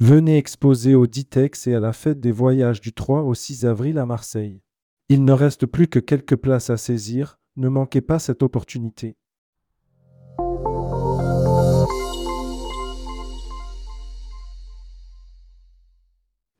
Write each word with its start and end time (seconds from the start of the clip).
Venez 0.00 0.38
exposer 0.38 0.94
au 0.94 1.08
Ditex 1.08 1.66
et 1.66 1.74
à 1.74 1.80
la 1.80 1.92
fête 1.92 2.20
des 2.20 2.30
voyages 2.30 2.80
du 2.80 2.92
3 2.92 3.22
au 3.22 3.34
6 3.34 3.66
avril 3.66 3.98
à 3.98 4.06
Marseille. 4.06 4.62
Il 5.08 5.24
ne 5.24 5.32
reste 5.32 5.66
plus 5.66 5.88
que 5.88 5.98
quelques 5.98 6.36
places 6.36 6.70
à 6.70 6.76
saisir, 6.76 7.40
ne 7.56 7.68
manquez 7.68 8.00
pas 8.00 8.20
cette 8.20 8.44
opportunité. 8.44 9.16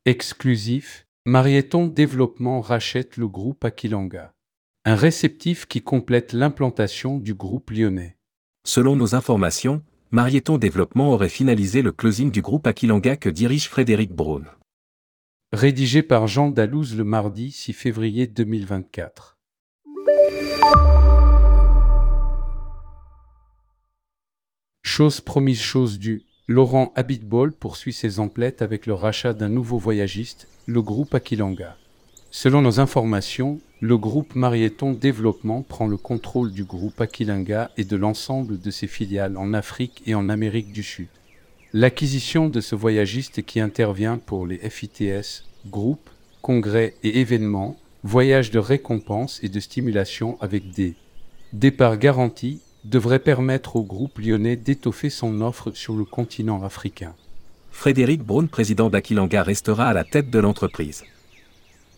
Exclusif, 0.03 1.07
Marieton 1.25 1.87
Développement 1.87 2.59
rachète 2.59 3.15
le 3.15 3.29
groupe 3.29 3.63
Aquilanga. 3.63 4.33
Un 4.83 4.95
réceptif 4.95 5.65
qui 5.65 5.81
complète 5.81 6.33
l'implantation 6.33 7.17
du 7.17 7.35
groupe 7.35 7.71
lyonnais. 7.71 8.17
Selon 8.65 8.97
nos 8.97 9.15
informations, 9.15 9.81
Marieton 10.11 10.57
Développement 10.57 11.11
aurait 11.11 11.29
finalisé 11.29 11.83
le 11.83 11.91
closing 11.91 12.31
du 12.31 12.41
groupe 12.41 12.65
Aquilanga 12.65 13.15
que 13.15 13.29
dirige 13.29 13.69
Frédéric 13.69 14.11
Braun. 14.11 14.43
Rédigé 15.53 16.01
par 16.01 16.25
Jean 16.25 16.49
Dalouse 16.49 16.97
le 16.97 17.03
mardi 17.03 17.51
6 17.51 17.73
février 17.73 18.25
2024. 18.25 19.37
Chose 24.81 25.21
promise, 25.21 25.61
chose 25.61 25.99
due. 25.99 26.23
Laurent 26.47 26.91
Habitbol 26.95 27.51
poursuit 27.53 27.93
ses 27.93 28.19
emplettes 28.19 28.63
avec 28.63 28.87
le 28.87 28.95
rachat 28.95 29.33
d'un 29.33 29.49
nouveau 29.49 29.77
voyagiste, 29.77 30.47
le 30.65 30.81
groupe 30.81 31.13
Aquilanga. 31.13 31.77
Selon 32.31 32.61
nos 32.61 32.79
informations, 32.79 33.59
le 33.81 33.97
groupe 33.97 34.35
Marieton 34.35 34.93
Développement 34.93 35.63
prend 35.63 35.87
le 35.87 35.97
contrôle 35.97 36.51
du 36.51 36.63
groupe 36.63 37.01
Aquilanga 37.01 37.71
et 37.75 37.83
de 37.83 37.95
l'ensemble 37.95 38.59
de 38.59 38.69
ses 38.69 38.85
filiales 38.85 39.35
en 39.35 39.51
Afrique 39.53 40.03
et 40.05 40.13
en 40.13 40.29
Amérique 40.29 40.71
du 40.71 40.83
Sud. 40.83 41.07
L'acquisition 41.73 42.47
de 42.47 42.61
ce 42.61 42.75
voyagiste 42.75 43.43
qui 43.43 43.59
intervient 43.59 44.19
pour 44.19 44.45
les 44.45 44.57
FITS, 44.57 45.43
groupes, 45.67 46.09
congrès 46.43 46.93
et 47.03 47.19
événements, 47.19 47.77
voyages 48.03 48.51
de 48.51 48.59
récompense 48.59 49.39
et 49.41 49.49
de 49.49 49.59
stimulation 49.59 50.37
avec 50.39 50.69
des 50.69 50.93
départs 51.51 51.97
garantis 51.97 52.61
devrait 52.85 53.19
permettre 53.19 53.75
au 53.75 53.83
groupe 53.83 54.19
lyonnais 54.19 54.55
d'étoffer 54.55 55.09
son 55.09 55.41
offre 55.41 55.71
sur 55.71 55.95
le 55.95 56.05
continent 56.05 56.63
africain. 56.63 57.15
Frédéric 57.71 58.21
Braun, 58.21 58.47
président 58.47 58.89
d'Aquilanga, 58.89 59.41
restera 59.41 59.87
à 59.87 59.93
la 59.93 60.03
tête 60.03 60.29
de 60.29 60.39
l'entreprise. 60.39 61.03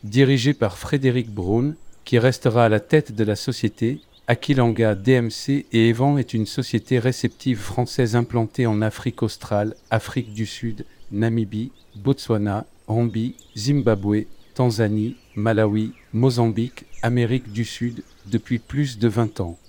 Dirigé 0.03 0.55
par 0.55 0.79
Frédéric 0.79 1.29
Braun, 1.29 1.75
qui 2.05 2.17
restera 2.17 2.65
à 2.65 2.69
la 2.69 2.79
tête 2.79 3.11
de 3.11 3.23
la 3.23 3.35
société, 3.35 3.99
Aquilanga 4.25 4.95
DMC 4.95 5.67
et 5.71 5.89
Evan 5.89 6.17
est 6.17 6.33
une 6.33 6.47
société 6.47 6.97
réceptive 6.97 7.59
française 7.59 8.15
implantée 8.15 8.65
en 8.65 8.81
Afrique 8.81 9.21
australe, 9.21 9.75
Afrique 9.91 10.33
du 10.33 10.47
Sud, 10.47 10.85
Namibie, 11.11 11.71
Botswana, 11.95 12.65
Zambie, 12.87 13.35
Zimbabwe, 13.55 14.25
Tanzanie, 14.55 15.17
Malawi, 15.35 15.93
Mozambique, 16.13 16.85
Amérique 17.03 17.51
du 17.51 17.63
Sud 17.63 18.03
depuis 18.25 18.57
plus 18.57 18.97
de 18.97 19.07
20 19.07 19.39
ans. 19.39 19.59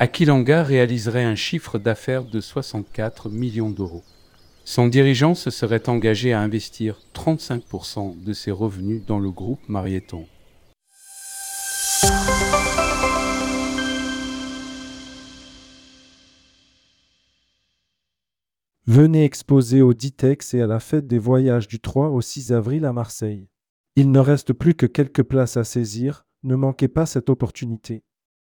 Aquilanga 0.00 0.64
réaliserait 0.64 1.24
un 1.24 1.36
chiffre 1.36 1.78
d'affaires 1.78 2.24
de 2.24 2.40
64 2.40 3.30
millions 3.30 3.70
d'euros. 3.70 4.02
Son 4.68 4.88
dirigeant 4.88 5.36
se 5.36 5.50
serait 5.50 5.88
engagé 5.88 6.32
à 6.32 6.40
investir 6.40 6.98
35% 7.14 8.24
de 8.24 8.32
ses 8.32 8.50
revenus 8.50 9.06
dans 9.06 9.20
le 9.20 9.30
groupe 9.30 9.60
Marieton. 9.68 10.26
Venez 18.88 19.24
exposer 19.24 19.82
au 19.82 19.94
Ditex 19.94 20.54
et 20.54 20.60
à 20.60 20.66
la 20.66 20.80
fête 20.80 21.06
des 21.06 21.20
voyages 21.20 21.68
du 21.68 21.78
3 21.78 22.08
au 22.08 22.20
6 22.20 22.52
avril 22.52 22.84
à 22.86 22.92
Marseille. 22.92 23.48
Il 23.94 24.10
ne 24.10 24.18
reste 24.18 24.52
plus 24.52 24.74
que 24.74 24.86
quelques 24.86 25.22
places 25.22 25.56
à 25.56 25.62
saisir, 25.62 26.26
ne 26.42 26.56
manquez 26.56 26.88
pas 26.88 27.06
cette 27.06 27.30
opportunité. 27.30 28.02